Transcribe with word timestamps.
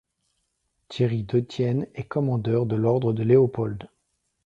Thierry 0.89 1.21
Detienne 1.21 1.85
est 1.93 2.05
Commandeur 2.07 2.65
de 2.65 2.75
l'Ordre 2.75 3.13
de 3.13 3.21
Léopold. 3.21 3.87